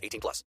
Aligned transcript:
18 0.00 0.20
plus. 0.20 0.44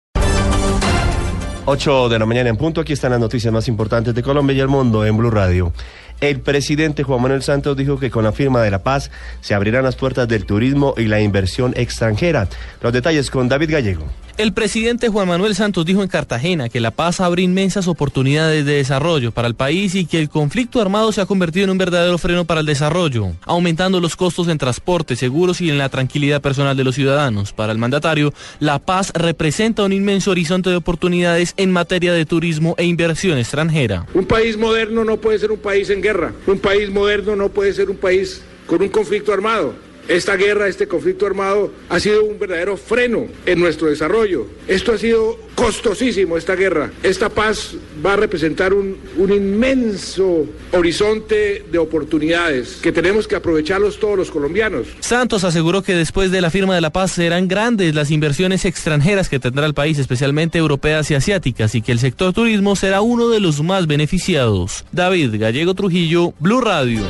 8 1.65 2.09
de 2.09 2.19
la 2.19 2.25
mañana 2.25 2.49
en 2.49 2.57
punto. 2.57 2.81
Aquí 2.81 2.93
están 2.93 3.11
las 3.11 3.19
noticias 3.19 3.53
más 3.53 3.67
importantes 3.67 4.15
de 4.15 4.23
Colombia 4.23 4.55
y 4.55 4.59
el 4.59 4.67
mundo 4.67 5.05
en 5.05 5.15
Blue 5.15 5.29
Radio. 5.29 5.71
El 6.19 6.39
presidente 6.39 7.03
Juan 7.03 7.21
Manuel 7.21 7.43
Santos 7.43 7.77
dijo 7.77 7.99
que 7.99 8.11
con 8.11 8.23
la 8.23 8.31
firma 8.31 8.61
de 8.61 8.71
la 8.71 8.83
paz 8.83 9.11
se 9.41 9.53
abrirán 9.53 9.83
las 9.83 9.95
puertas 9.95 10.27
del 10.27 10.45
turismo 10.45 10.93
y 10.97 11.05
la 11.05 11.21
inversión 11.21 11.73
extranjera. 11.75 12.47
Los 12.81 12.93
detalles 12.93 13.29
con 13.31 13.47
David 13.47 13.71
Gallego. 13.71 14.05
El 14.37 14.53
presidente 14.53 15.09
Juan 15.09 15.27
Manuel 15.27 15.55
Santos 15.55 15.85
dijo 15.85 16.01
en 16.01 16.07
Cartagena 16.07 16.69
que 16.69 16.79
la 16.79 16.91
paz 16.91 17.19
abre 17.19 17.43
inmensas 17.43 17.87
oportunidades 17.87 18.65
de 18.65 18.75
desarrollo 18.75 19.31
para 19.31 19.47
el 19.47 19.55
país 19.55 19.93
y 19.93 20.05
que 20.05 20.19
el 20.19 20.29
conflicto 20.29 20.81
armado 20.81 21.11
se 21.11 21.21
ha 21.21 21.25
convertido 21.25 21.65
en 21.65 21.71
un 21.71 21.77
verdadero 21.77 22.17
freno 22.17 22.45
para 22.45 22.61
el 22.61 22.65
desarrollo, 22.65 23.33
aumentando 23.43 23.99
los 23.99 24.15
costos 24.15 24.47
en 24.47 24.57
transporte, 24.57 25.15
seguros 25.15 25.59
y 25.61 25.69
en 25.69 25.77
la 25.77 25.89
tranquilidad 25.89 26.41
personal 26.41 26.77
de 26.77 26.83
los 26.83 26.95
ciudadanos. 26.95 27.51
Para 27.51 27.71
el 27.71 27.77
mandatario, 27.77 28.33
la 28.59 28.79
paz 28.79 29.11
representa 29.13 29.83
un 29.83 29.93
inmenso 29.93 30.31
horizonte 30.31 30.69
de 30.69 30.77
oportunidades 30.77 31.53
en 31.57 31.71
materia 31.71 32.13
de 32.13 32.25
turismo 32.25 32.75
e 32.77 32.85
inversión 32.85 33.37
extranjera. 33.37 34.05
Un 34.13 34.25
país 34.25 34.57
moderno 34.57 35.03
no 35.03 35.17
puede 35.17 35.39
ser 35.39 35.51
un 35.51 35.59
país 35.59 35.89
en 35.89 36.01
guerra. 36.01 36.33
Un 36.47 36.59
país 36.59 36.89
moderno 36.89 37.35
no 37.35 37.49
puede 37.49 37.73
ser 37.73 37.89
un 37.89 37.97
país 37.97 38.41
con 38.65 38.81
un 38.81 38.89
conflicto 38.89 39.33
armado. 39.33 39.90
Esta 40.07 40.35
guerra, 40.35 40.67
este 40.67 40.87
conflicto 40.87 41.25
armado 41.25 41.71
ha 41.89 41.99
sido 41.99 42.23
un 42.23 42.39
verdadero 42.39 42.77
freno 42.77 43.27
en 43.45 43.59
nuestro 43.59 43.87
desarrollo. 43.87 44.47
Esto 44.67 44.93
ha 44.93 44.97
sido 44.97 45.37
costosísimo, 45.55 46.37
esta 46.37 46.55
guerra. 46.55 46.91
Esta 47.03 47.29
paz 47.29 47.75
va 48.03 48.13
a 48.13 48.15
representar 48.15 48.73
un, 48.73 48.97
un 49.17 49.31
inmenso 49.31 50.45
horizonte 50.71 51.63
de 51.71 51.77
oportunidades 51.77 52.77
que 52.81 52.91
tenemos 52.91 53.27
que 53.27 53.35
aprovecharlos 53.35 53.99
todos 53.99 54.17
los 54.17 54.31
colombianos. 54.31 54.87
Santos 54.99 55.43
aseguró 55.43 55.81
que 55.83 55.95
después 55.95 56.31
de 56.31 56.41
la 56.41 56.49
firma 56.49 56.75
de 56.75 56.81
la 56.81 56.89
paz 56.91 57.11
serán 57.11 57.47
grandes 57.47 57.93
las 57.95 58.11
inversiones 58.11 58.65
extranjeras 58.65 59.29
que 59.29 59.39
tendrá 59.39 59.65
el 59.65 59.73
país, 59.73 59.99
especialmente 59.99 60.57
europeas 60.57 61.11
y 61.11 61.15
asiáticas, 61.15 61.75
y 61.75 61.81
que 61.81 61.91
el 61.91 61.99
sector 61.99 62.33
turismo 62.33 62.75
será 62.75 63.01
uno 63.01 63.29
de 63.29 63.39
los 63.39 63.61
más 63.61 63.87
beneficiados. 63.87 64.85
David 64.91 65.35
Gallego 65.39 65.73
Trujillo, 65.73 66.33
Blue 66.39 66.61
Radio. 66.61 67.01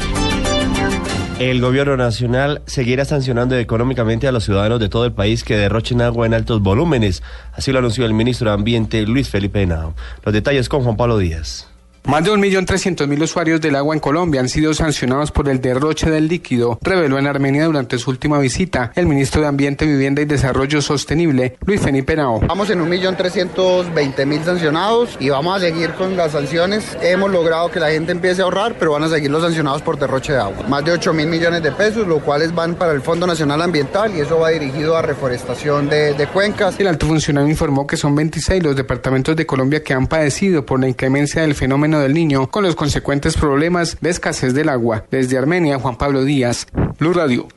El 1.41 1.59
gobierno 1.59 1.97
nacional 1.97 2.61
seguirá 2.67 3.03
sancionando 3.03 3.57
económicamente 3.57 4.27
a 4.27 4.31
los 4.31 4.43
ciudadanos 4.43 4.79
de 4.79 4.89
todo 4.89 5.05
el 5.05 5.11
país 5.11 5.43
que 5.43 5.57
derrochen 5.57 5.99
agua 5.99 6.27
en 6.27 6.35
altos 6.35 6.61
volúmenes. 6.61 7.23
Así 7.51 7.71
lo 7.71 7.79
anunció 7.79 8.05
el 8.05 8.13
ministro 8.13 8.51
de 8.51 8.53
Ambiente, 8.53 9.01
Luis 9.07 9.27
Felipe 9.27 9.63
Henao. 9.63 9.95
Los 10.23 10.33
detalles 10.35 10.69
con 10.69 10.83
Juan 10.83 10.97
Pablo 10.97 11.17
Díaz. 11.17 11.70
Más 12.03 12.23
de 12.23 12.31
1.300.000 12.31 13.21
usuarios 13.21 13.61
del 13.61 13.75
agua 13.75 13.93
en 13.93 13.99
Colombia 13.99 14.41
han 14.41 14.49
sido 14.49 14.73
sancionados 14.73 15.31
por 15.31 15.47
el 15.47 15.61
derroche 15.61 16.09
del 16.09 16.27
líquido, 16.27 16.79
reveló 16.81 17.19
en 17.19 17.27
Armenia 17.27 17.65
durante 17.65 17.99
su 17.99 18.09
última 18.09 18.39
visita 18.39 18.91
el 18.95 19.05
ministro 19.05 19.41
de 19.41 19.47
Ambiente, 19.47 19.85
Vivienda 19.85 20.21
y 20.21 20.25
Desarrollo 20.25 20.81
Sostenible, 20.81 21.57
Luis 21.63 21.79
Felipe 21.79 22.15
Nao. 22.15 22.39
Vamos 22.39 22.71
en 22.71 22.79
1.320.000 22.79 24.43
sancionados 24.43 25.15
y 25.19 25.29
vamos 25.29 25.57
a 25.57 25.59
seguir 25.59 25.91
con 25.91 26.17
las 26.17 26.31
sanciones. 26.31 26.97
Hemos 27.03 27.29
logrado 27.29 27.69
que 27.69 27.79
la 27.79 27.91
gente 27.91 28.11
empiece 28.11 28.41
a 28.41 28.45
ahorrar, 28.45 28.75
pero 28.79 28.93
van 28.93 29.03
a 29.03 29.09
seguir 29.09 29.29
los 29.29 29.43
sancionados 29.43 29.83
por 29.83 29.99
derroche 29.99 30.33
de 30.33 30.39
agua. 30.39 30.65
Más 30.67 30.83
de 30.83 30.93
8.000 30.93 31.27
millones 31.27 31.61
de 31.61 31.71
pesos, 31.71 32.07
los 32.07 32.23
cuales 32.23 32.53
van 32.53 32.73
para 32.73 32.93
el 32.93 33.01
Fondo 33.01 33.27
Nacional 33.27 33.61
Ambiental 33.61 34.15
y 34.15 34.21
eso 34.21 34.39
va 34.39 34.49
dirigido 34.49 34.97
a 34.97 35.03
reforestación 35.03 35.87
de, 35.87 36.15
de 36.15 36.27
cuencas. 36.27 36.79
El 36.79 36.87
alto 36.87 37.05
funcionario 37.05 37.49
informó 37.49 37.85
que 37.85 37.95
son 37.95 38.15
26 38.15 38.63
los 38.63 38.75
departamentos 38.75 39.35
de 39.35 39.45
Colombia 39.45 39.83
que 39.83 39.93
han 39.93 40.07
padecido 40.07 40.65
por 40.65 40.79
la 40.79 40.87
inclemencia 40.87 41.43
del 41.43 41.53
fenómeno 41.53 41.90
del 41.99 42.13
niño 42.13 42.47
con 42.47 42.63
los 42.63 42.75
consecuentes 42.75 43.37
problemas 43.37 43.97
de 44.01 44.09
escasez 44.09 44.53
del 44.53 44.69
agua. 44.69 45.05
Desde 45.11 45.37
Armenia, 45.37 45.79
Juan 45.79 45.97
Pablo 45.97 46.23
Díaz, 46.23 46.67
Blue 46.99 47.13
Radio. 47.13 47.47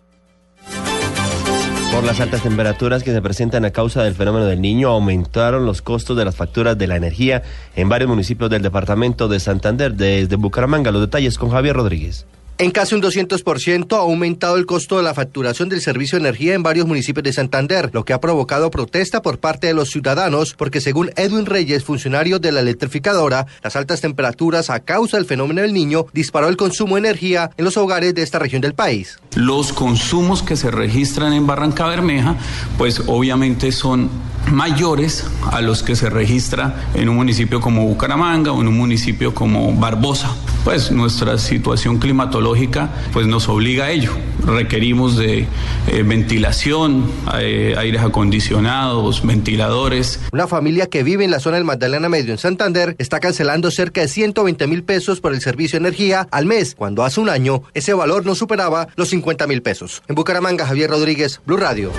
Por 1.95 2.03
las 2.03 2.19
altas 2.19 2.43
temperaturas 2.43 3.05
que 3.05 3.13
se 3.13 3.23
presentan 3.23 3.65
a 3.65 3.71
causa 3.71 4.03
del 4.03 4.15
fenómeno 4.15 4.47
del 4.47 4.61
niño, 4.61 4.89
aumentaron 4.89 5.65
los 5.65 5.81
costos 5.81 6.17
de 6.17 6.25
las 6.25 6.35
facturas 6.35 6.77
de 6.77 6.89
la 6.89 6.97
energía 6.97 7.43
en 7.77 7.89
varios 7.89 8.11
municipios 8.11 8.51
del 8.51 8.63
departamento 8.63 9.29
de 9.29 9.39
Santander. 9.39 9.95
Desde 9.95 10.35
Bucaramanga, 10.35 10.91
los 10.91 11.03
detalles 11.03 11.39
con 11.39 11.51
Javier 11.51 11.77
Rodríguez. 11.77 12.27
En 12.57 12.71
casi 12.71 12.95
un 12.95 13.03
200% 13.03 13.97
ha 13.97 14.01
aumentado 14.01 14.57
el 14.57 14.65
costo 14.65 14.97
de 14.97 15.03
la 15.03 15.13
facturación 15.13 15.69
del 15.69 15.81
servicio 15.81 16.17
de 16.17 16.29
energía 16.29 16.55
en 16.55 16.63
varios 16.63 16.87
municipios 16.87 17.25
de 17.25 17.33
Santander, 17.33 17.91
lo 17.93 18.05
que 18.05 18.13
ha 18.13 18.21
provocado 18.21 18.71
protesta 18.71 19.23
por 19.23 19.41
parte 19.41 19.67
de 19.67 19.75
los 19.75 19.91
ciudadanos 19.91 20.55
porque 20.57 20.81
según 20.81 21.11
Edwin 21.17 21.47
Reyes, 21.47 21.83
funcionario 21.83 22.39
de 22.39 22.53
la 22.53 22.61
electrificadora, 22.61 23.47
las 23.65 23.75
altas 23.75 24.01
temperaturas 24.01 24.71
a 24.71 24.79
causa 24.79 25.17
del 25.17 25.27
fenómeno 25.27 25.63
del 25.63 25.73
niño 25.73 26.07
disparó 26.13 26.49
el 26.49 26.57
consumo 26.57 26.95
de 26.95 27.01
energía 27.01 27.51
en 27.57 27.65
los 27.65 27.77
hogares 27.77 28.15
de 28.15 28.23
esta 28.23 28.39
región 28.39 28.63
del 28.63 28.75
país. 28.75 29.19
Los 29.35 29.73
consumos 29.73 30.45
que 30.45 30.55
se 30.55 30.71
registran 30.71 31.33
en 31.33 31.49
Barranca 31.49 31.89
Bermeja, 31.89 32.37
pues 32.79 33.03
obviamente 33.09 33.73
son 33.73 34.09
mayores 34.53 35.25
a 35.51 35.61
los 35.61 35.83
que 35.83 35.97
se 35.97 36.09
registra 36.09 36.91
en 36.95 37.09
un 37.09 37.17
municipio 37.17 37.61
como 37.61 37.85
Bucaramanga 37.85 38.53
o 38.53 38.61
en 38.61 38.69
un 38.69 38.77
municipio 38.77 39.35
como 39.35 39.75
Barbosa. 39.75 40.37
Pues 40.65 40.91
nuestra 40.91 41.37
situación 41.37 41.99
climatológica 41.99 42.89
pues 43.13 43.27
nos 43.27 43.49
obliga 43.51 43.85
a 43.85 43.91
ello. 43.91 44.13
Requerimos 44.47 45.17
de 45.17 45.47
eh, 45.89 46.03
ventilación, 46.03 47.11
eh, 47.39 47.75
aires 47.77 48.01
acondicionados, 48.03 49.25
ventiladores. 49.27 50.21
Una 50.33 50.47
familia 50.47 50.87
que 50.87 51.03
vive 51.03 51.25
en 51.25 51.31
la 51.31 51.39
zona 51.39 51.57
del 51.57 51.65
Magdalena 51.65 52.09
Medio 52.09 52.33
en 52.33 52.39
Santander 52.39 52.97
está 52.99 53.21
cancelando 53.21 53.71
cerca 53.71 54.01
de 54.01 54.09
120 54.09 54.67
mil 54.67 54.83
pesos 54.83 55.21
por 55.21 55.35
el 55.35 55.43
servicio 55.43 55.79
de 55.79 55.87
energía 55.89 56.29
al 56.31 56.47
mes, 56.47 56.75
cuando 56.75 57.05
hace 57.05 57.21
un 57.21 57.29
año 57.29 57.63
ese 57.75 57.93
valor 57.93 58.25
no 58.25 58.35
superaba 58.35 58.89
los 58.97 59.11
50 59.11 59.47
mil 59.47 59.61
pesos. 59.61 60.03
En 60.09 60.15
Bucaramanga, 60.15 60.67
Javier 60.67 60.89
Rodríguez, 60.89 61.41
Blue 61.45 61.59
Radio. 61.59 61.93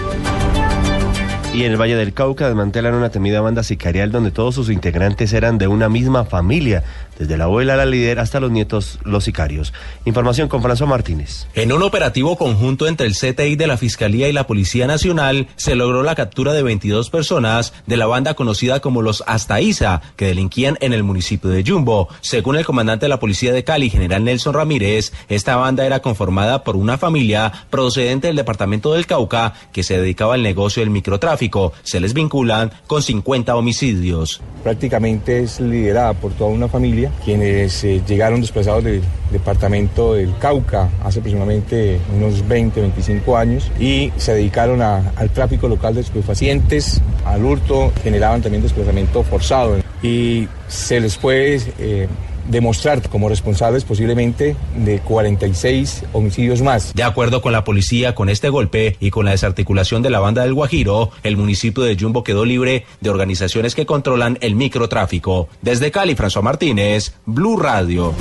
Y 1.55 1.63
en 1.63 1.71
el 1.71 1.79
Valle 1.79 1.95
del 1.95 2.13
Cauca 2.13 2.47
desmantelan 2.47 2.95
una 2.95 3.11
temida 3.11 3.39
banda 3.39 3.63
sicarial 3.63 4.11
donde 4.11 4.29
todos 4.29 4.53
sus 4.53 4.69
integrantes 4.69 5.31
eran 5.31 5.57
de 5.57 5.69
una 5.69 5.87
misma 5.87 6.25
familia, 6.25 6.83
desde 7.17 7.37
la 7.37 7.45
abuela, 7.45 7.77
la 7.77 7.85
líder, 7.85 8.19
hasta 8.19 8.41
los 8.41 8.51
nietos, 8.51 8.99
los 9.05 9.23
sicarios. 9.23 9.71
Información 10.03 10.49
con 10.49 10.61
François 10.61 10.85
Martínez. 10.85 11.47
En 11.53 11.71
un 11.71 11.81
operativo 11.81 12.35
conjunto 12.35 12.87
entre 12.87 13.07
el 13.07 13.13
CTI 13.13 13.55
de 13.55 13.67
la 13.67 13.77
Fiscalía 13.77 14.27
y 14.27 14.33
la 14.33 14.47
Policía 14.47 14.85
Nacional, 14.85 15.47
se 15.55 15.75
logró 15.75 16.03
la 16.03 16.13
captura 16.13 16.51
de 16.51 16.61
22 16.61 17.09
personas 17.09 17.73
de 17.87 17.95
la 17.95 18.05
banda 18.05 18.33
conocida 18.33 18.81
como 18.81 19.01
los 19.01 19.23
Astaiza, 19.25 20.01
que 20.17 20.25
delinquían 20.25 20.77
en 20.81 20.91
el 20.91 21.03
municipio 21.03 21.49
de 21.49 21.63
Jumbo. 21.65 22.09
Según 22.19 22.57
el 22.57 22.65
comandante 22.65 23.05
de 23.05 23.09
la 23.11 23.19
Policía 23.21 23.53
de 23.53 23.63
Cali, 23.63 23.89
general 23.89 24.25
Nelson 24.25 24.55
Ramírez, 24.55 25.13
esta 25.29 25.55
banda 25.55 25.85
era 25.85 26.01
conformada 26.01 26.65
por 26.65 26.75
una 26.75 26.97
familia 26.97 27.53
procedente 27.69 28.27
del 28.27 28.35
departamento 28.35 28.91
del 28.91 29.07
Cauca 29.07 29.53
que 29.71 29.83
se 29.83 29.97
dedicaba 29.97 30.33
al 30.33 30.43
negocio 30.43 30.81
del 30.81 30.89
microtráfico. 30.89 31.44
Se 31.83 31.99
les 31.99 32.13
vinculan 32.13 32.71
con 32.87 33.01
50 33.01 33.55
homicidios. 33.55 34.41
Prácticamente 34.63 35.43
es 35.43 35.59
liderada 35.59 36.13
por 36.13 36.33
toda 36.33 36.49
una 36.49 36.67
familia, 36.67 37.11
quienes 37.23 37.83
eh, 37.83 38.01
llegaron 38.07 38.41
desplazados 38.41 38.83
del 38.83 39.01
departamento 39.31 40.13
del 40.13 40.35
Cauca 40.39 40.89
hace 41.03 41.19
aproximadamente 41.19 41.99
unos 42.15 42.47
20, 42.47 42.81
25 42.81 43.37
años 43.37 43.71
y 43.79 44.11
se 44.17 44.33
dedicaron 44.33 44.81
al 44.81 45.29
tráfico 45.33 45.67
local 45.67 45.95
de 45.95 46.01
estupefacientes, 46.01 47.01
al 47.25 47.45
hurto, 47.45 47.91
generaban 48.03 48.41
también 48.41 48.63
desplazamiento 48.63 49.23
forzado. 49.23 49.77
Y 50.01 50.47
se 50.67 50.99
les 50.99 51.17
puede 51.17 51.61
eh, 51.79 52.07
demostrar 52.49 53.07
como 53.09 53.29
responsables 53.29 53.83
posiblemente 53.83 54.55
de 54.77 54.99
46 54.99 56.03
homicidios 56.13 56.61
más. 56.61 56.93
De 56.93 57.03
acuerdo 57.03 57.41
con 57.41 57.51
la 57.51 57.63
policía, 57.63 58.15
con 58.15 58.29
este 58.29 58.49
golpe 58.49 58.97
y 58.99 59.09
con 59.09 59.25
la 59.25 59.31
desarticulación 59.31 60.01
de 60.01 60.09
la 60.09 60.19
banda 60.19 60.43
del 60.43 60.53
Guajiro, 60.53 61.11
el 61.23 61.37
municipio 61.37 61.83
de 61.83 61.97
Jumbo 61.99 62.23
quedó 62.23 62.45
libre 62.45 62.85
de 63.01 63.09
organizaciones 63.09 63.75
que 63.75 63.85
controlan 63.85 64.37
el 64.41 64.55
microtráfico. 64.55 65.49
Desde 65.61 65.91
Cali, 65.91 66.15
François 66.15 66.43
Martínez, 66.43 67.13
Blue 67.25 67.57
Radio. 67.57 68.13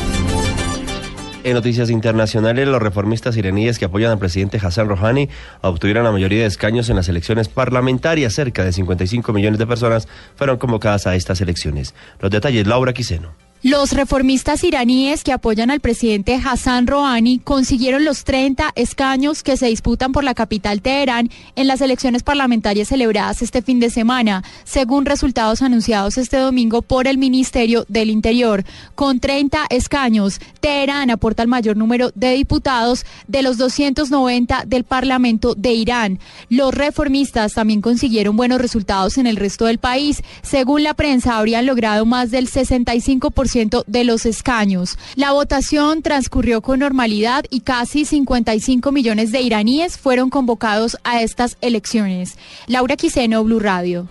En 1.45 1.53
noticias 1.53 1.91
internacionales, 1.91 2.67
los 2.67 2.81
reformistas 2.81 3.37
iraníes 3.37 3.79
que 3.79 3.85
apoyan 3.85 4.13
al 4.13 4.19
presidente 4.19 4.57
Hassan 4.57 4.89
Rouhani 4.89 5.29
obtuvieron 5.61 6.05
la 6.05 6.11
mayoría 6.11 6.41
de 6.41 6.47
escaños 6.47 6.89
en 6.89 6.97
las 6.97 7.11
elecciones 7.11 7.49
parlamentarias. 7.49 8.33
Cerca 8.33 8.65
de 8.65 8.73
55 8.73 9.31
millones 9.35 9.59
de 9.59 9.67
personas 9.67 10.09
fueron 10.37 10.57
convocadas 10.57 11.07
a 11.07 11.15
estas 11.15 11.43
elecciones. 11.43 11.95
Los 12.19 12.31
detalles, 12.31 12.67
Laura 12.67 12.95
Quiseno. 12.95 13.44
Los 13.65 13.93
reformistas 13.93 14.63
iraníes 14.63 15.25
que 15.25 15.33
apoyan 15.33 15.71
al 15.71 15.81
presidente 15.81 16.35
Hassan 16.35 16.87
Rouhani 16.87 17.39
consiguieron 17.39 18.05
los 18.05 18.25
30 18.25 18.73
escaños 18.75 19.43
que 19.43 19.57
se 19.57 19.69
disputan 19.69 20.13
por 20.13 20.23
la 20.23 20.35
capital 20.35 20.83
Teherán 20.83 21.31
en 21.57 21.67
las 21.67 21.81
elecciones 21.81 22.23
parlamentarias 22.23 22.89
celebradas 22.89 23.41
este 23.41 23.63
fin 23.63 23.81
de 23.81 23.89
semana, 23.89 24.45
según 24.65 25.07
resultados 25.07 25.63
anunciados 25.63 26.19
este 26.19 26.37
domingo 26.37 26.83
por 26.83 27.07
el 27.07 27.17
Ministerio 27.17 27.87
del 27.89 28.11
Interior. 28.11 28.67
Con 28.95 29.19
30 29.19 29.65
escaños, 29.71 30.41
Teherán 30.61 31.09
aporta 31.09 31.43
el 31.43 31.49
mayor 31.49 31.79
número 31.79 32.13
de 32.15 32.33
diputados 32.33 33.07
de 33.29 33.41
los 33.41 33.57
290 33.57 34.65
del 34.67 34.85
Parlamento 34.85 35.55
de 35.55 35.73
Irán. 35.73 36.19
Los 36.51 36.75
reformistas 36.75 37.55
también 37.55 37.81
consiguieron 37.81 38.37
buenos 38.37 38.61
resultados 38.61 39.17
en 39.17 39.27
el 39.27 39.37
resto 39.37 39.65
del 39.65 39.79
país. 39.79 40.23
Según 40.43 40.83
la 40.83 40.93
prensa, 40.93 41.39
habrían 41.39 41.65
logrado 41.65 42.05
más 42.05 42.31
del 42.31 42.51
65% 42.51 43.54
de 43.87 44.05
los 44.05 44.27
escaños. 44.27 44.99
La 45.15 45.31
votación 45.31 46.03
transcurrió 46.03 46.61
con 46.61 46.81
normalidad 46.81 47.45
y 47.51 47.61
casi 47.61 48.05
55 48.05 48.91
millones 48.91 49.31
de 49.31 49.43
iraníes 49.43 49.97
fueron 49.97 50.29
convocados 50.29 50.99
a 51.05 51.23
estas 51.23 51.57
elecciones. 51.61 52.37
Laura 52.67 52.97
Quiseno, 52.97 53.45
Blue 53.45 53.61
Radio. 53.61 54.09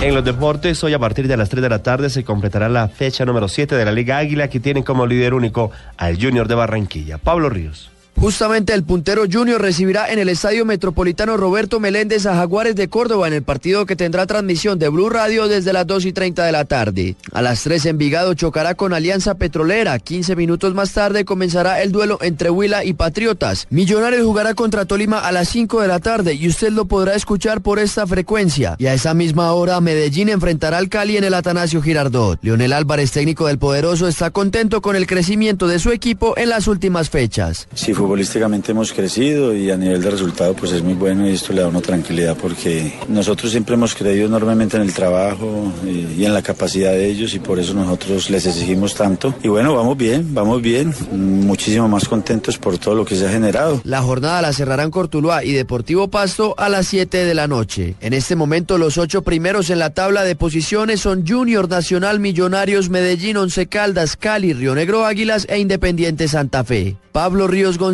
En 0.00 0.12
los 0.12 0.24
deportes, 0.24 0.82
hoy 0.82 0.92
a 0.92 0.98
partir 0.98 1.28
de 1.28 1.36
las 1.36 1.48
3 1.48 1.62
de 1.62 1.68
la 1.68 1.82
tarde 1.84 2.10
se 2.10 2.24
completará 2.24 2.68
la 2.68 2.88
fecha 2.88 3.24
número 3.24 3.46
7 3.46 3.76
de 3.76 3.84
la 3.84 3.92
Liga 3.92 4.18
Águila 4.18 4.48
que 4.48 4.58
tiene 4.58 4.82
como 4.82 5.06
líder 5.06 5.32
único 5.32 5.70
al 5.96 6.20
Junior 6.20 6.48
de 6.48 6.56
Barranquilla, 6.56 7.18
Pablo 7.18 7.48
Ríos. 7.48 7.93
Justamente 8.16 8.72
el 8.72 8.84
puntero 8.84 9.24
Junior 9.30 9.60
recibirá 9.60 10.10
en 10.10 10.18
el 10.18 10.28
Estadio 10.28 10.64
Metropolitano 10.64 11.36
Roberto 11.36 11.80
Meléndez 11.80 12.26
a 12.26 12.36
Jaguares 12.36 12.76
de 12.76 12.88
Córdoba 12.88 13.26
en 13.28 13.34
el 13.34 13.42
partido 13.42 13.86
que 13.86 13.96
tendrá 13.96 14.26
transmisión 14.26 14.78
de 14.78 14.88
Blue 14.88 15.10
Radio 15.10 15.48
desde 15.48 15.72
las 15.72 15.86
2 15.86 16.06
y 16.06 16.12
30 16.12 16.44
de 16.44 16.52
la 16.52 16.64
tarde. 16.64 17.16
A 17.32 17.42
las 17.42 17.62
3 17.62 17.86
Envigado 17.86 18.34
chocará 18.34 18.74
con 18.76 18.94
Alianza 18.94 19.34
Petrolera. 19.34 19.98
15 19.98 20.36
minutos 20.36 20.74
más 20.74 20.92
tarde 20.92 21.24
comenzará 21.24 21.82
el 21.82 21.92
duelo 21.92 22.18
entre 22.22 22.50
Huila 22.50 22.84
y 22.84 22.94
Patriotas. 22.94 23.66
Millonarios 23.70 24.24
jugará 24.24 24.54
contra 24.54 24.84
Tolima 24.84 25.18
a 25.18 25.32
las 25.32 25.48
5 25.48 25.82
de 25.82 25.88
la 25.88 25.98
tarde 25.98 26.34
y 26.34 26.48
usted 26.48 26.70
lo 26.70 26.86
podrá 26.86 27.14
escuchar 27.14 27.60
por 27.60 27.78
esta 27.78 28.06
frecuencia. 28.06 28.76
Y 28.78 28.86
a 28.86 28.94
esa 28.94 29.12
misma 29.14 29.52
hora 29.52 29.80
Medellín 29.80 30.28
enfrentará 30.28 30.78
al 30.78 30.88
Cali 30.88 31.16
en 31.16 31.24
el 31.24 31.34
Atanasio 31.34 31.82
Girardot. 31.82 32.38
Leonel 32.42 32.72
Álvarez, 32.72 33.10
técnico 33.12 33.48
del 33.48 33.58
Poderoso, 33.58 34.08
está 34.08 34.30
contento 34.30 34.80
con 34.80 34.96
el 34.96 35.06
crecimiento 35.06 35.66
de 35.66 35.78
su 35.78 35.90
equipo 35.90 36.34
en 36.36 36.48
las 36.48 36.68
últimas 36.68 37.10
fechas. 37.10 37.68
Futbolísticamente 38.04 38.72
hemos 38.72 38.92
crecido 38.92 39.54
y 39.54 39.70
a 39.70 39.78
nivel 39.78 40.02
de 40.02 40.10
resultado 40.10 40.52
pues 40.52 40.72
es 40.72 40.82
muy 40.82 40.92
bueno 40.92 41.26
y 41.26 41.32
esto 41.32 41.54
le 41.54 41.62
da 41.62 41.68
una 41.68 41.80
tranquilidad 41.80 42.36
porque 42.36 42.92
nosotros 43.08 43.50
siempre 43.50 43.76
hemos 43.76 43.94
creído 43.94 44.26
enormemente 44.26 44.76
en 44.76 44.82
el 44.82 44.92
trabajo 44.92 45.72
y, 45.86 46.22
en 46.22 46.34
la 46.34 46.42
capacidad 46.42 46.92
de 46.92 47.06
ellos 47.08 47.32
y 47.32 47.38
por 47.38 47.58
eso 47.58 47.72
nosotros 47.72 48.28
les 48.28 48.44
exigimos 48.44 48.94
tanto. 48.94 49.34
Y 49.42 49.48
bueno, 49.48 49.74
vamos 49.74 49.96
bien, 49.96 50.34
vamos 50.34 50.60
bien, 50.60 50.94
muchísimo 51.12 51.88
más 51.88 52.06
contentos 52.06 52.58
por 52.58 52.76
todo 52.76 52.94
lo 52.94 53.06
que 53.06 53.16
se 53.16 53.26
ha 53.26 53.30
generado. 53.30 53.80
La 53.84 54.02
jornada 54.02 54.42
la 54.42 54.52
cerrarán 54.52 54.90
Cortuluá 54.90 55.42
y 55.42 55.52
Deportivo 55.52 56.08
Pasto 56.08 56.54
a 56.58 56.68
las 56.68 56.86
7 56.88 57.24
de 57.24 57.34
la 57.34 57.46
noche. 57.46 57.94
En 58.02 58.12
este 58.12 58.36
momento 58.36 58.76
los 58.76 58.98
ocho 58.98 59.22
primeros 59.22 59.70
en 59.70 59.78
la 59.78 59.94
tabla 59.94 60.24
de 60.24 60.36
posiciones 60.36 61.00
son 61.00 61.26
Junior 61.26 61.70
Nacional 61.70 62.20
Millonarios 62.20 62.90
Medellín 62.90 63.38
Once 63.38 63.66
Caldas 63.66 64.16
Cali 64.16 64.52
Río 64.52 64.74
Negro 64.74 65.06
Águilas 65.06 65.46
e 65.48 65.58
Independiente 65.58 66.28
Santa 66.28 66.64
Fe. 66.64 66.96
Pablo 67.14 67.46
Ríos 67.46 67.78
González, 67.78 67.93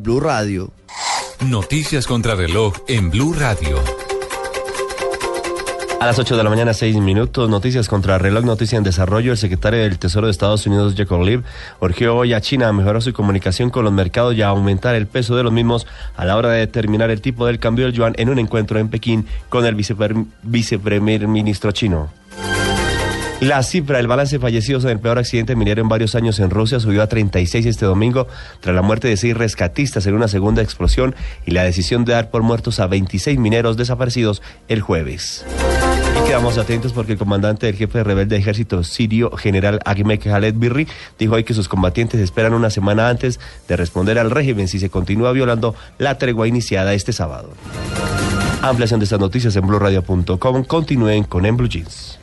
Blue 0.00 0.18
Radio. 0.18 0.72
Noticias 1.40 2.08
contra 2.08 2.34
reloj 2.34 2.74
en 2.88 3.10
Blue 3.10 3.32
Radio. 3.32 3.78
A 6.00 6.06
las 6.06 6.18
8 6.18 6.36
de 6.36 6.42
la 6.42 6.50
mañana, 6.50 6.74
6 6.74 6.96
minutos, 6.96 7.48
noticias 7.48 7.88
contra 7.88 8.18
reloj, 8.18 8.44
noticia 8.44 8.76
en 8.76 8.82
desarrollo. 8.82 9.30
El 9.30 9.38
secretario 9.38 9.80
del 9.80 10.00
Tesoro 10.00 10.26
de 10.26 10.32
Estados 10.32 10.66
Unidos, 10.66 10.94
Jacob 10.96 11.22
Leib, 11.22 11.44
urgió 11.80 12.16
hoy 12.16 12.32
a 12.32 12.40
China 12.40 12.68
a 12.68 12.72
mejorar 12.72 13.02
su 13.02 13.12
comunicación 13.12 13.70
con 13.70 13.84
los 13.84 13.92
mercados 13.92 14.34
y 14.34 14.42
a 14.42 14.48
aumentar 14.48 14.96
el 14.96 15.06
peso 15.06 15.36
de 15.36 15.44
los 15.44 15.52
mismos 15.52 15.86
a 16.16 16.24
la 16.24 16.36
hora 16.36 16.50
de 16.50 16.58
determinar 16.58 17.10
el 17.10 17.20
tipo 17.20 17.46
del 17.46 17.60
cambio 17.60 17.84
del 17.84 17.94
yuan 17.94 18.14
en 18.16 18.30
un 18.30 18.40
encuentro 18.40 18.80
en 18.80 18.88
Pekín 18.88 19.26
con 19.48 19.64
el 19.64 19.76
viceprimer 20.42 21.28
ministro 21.28 21.70
chino. 21.70 22.10
La 23.40 23.62
cifra 23.62 23.98
del 23.98 24.06
balance 24.06 24.36
de 24.36 24.40
fallecidos 24.40 24.84
en 24.84 24.90
el 24.90 24.98
peor 24.98 25.18
accidente 25.18 25.56
minero 25.56 25.82
en 25.82 25.90
varios 25.90 26.14
años 26.14 26.38
en 26.38 26.48
Rusia 26.48 26.80
subió 26.80 27.02
a 27.02 27.06
36 27.06 27.66
este 27.66 27.84
domingo 27.84 28.26
tras 28.60 28.74
la 28.74 28.80
muerte 28.80 29.08
de 29.08 29.18
seis 29.18 29.36
rescatistas 29.36 30.06
en 30.06 30.14
una 30.14 30.26
segunda 30.26 30.62
explosión 30.62 31.14
y 31.44 31.50
la 31.50 31.62
decisión 31.62 32.06
de 32.06 32.14
dar 32.14 32.30
por 32.30 32.42
muertos 32.42 32.80
a 32.80 32.86
26 32.86 33.38
mineros 33.38 33.76
desaparecidos 33.76 34.40
el 34.68 34.80
jueves. 34.80 35.44
Y 36.18 36.26
quedamos 36.26 36.56
atentos 36.56 36.94
porque 36.94 37.12
el 37.12 37.18
comandante 37.18 37.66
del 37.66 37.76
jefe 37.76 38.02
rebelde 38.02 38.36
de 38.36 38.40
ejército 38.40 38.82
sirio, 38.82 39.30
general 39.32 39.80
Agmek 39.84 40.24
Khaled 40.24 40.54
Birri, 40.54 40.88
dijo 41.18 41.34
hoy 41.34 41.44
que 41.44 41.52
sus 41.52 41.68
combatientes 41.68 42.22
esperan 42.22 42.54
una 42.54 42.70
semana 42.70 43.10
antes 43.10 43.38
de 43.68 43.76
responder 43.76 44.18
al 44.18 44.30
régimen 44.30 44.66
si 44.66 44.78
se 44.78 44.88
continúa 44.88 45.32
violando 45.32 45.74
la 45.98 46.16
tregua 46.16 46.48
iniciada 46.48 46.94
este 46.94 47.12
sábado. 47.12 47.50
Ampliación 48.62 48.98
de 48.98 49.04
estas 49.04 49.20
noticias 49.20 49.54
en 49.56 49.66
blueradio.com. 49.66 50.64
Continúen 50.64 51.24
con 51.24 51.44
En 51.44 51.58
Blue 51.58 51.68
Jeans. 51.68 52.18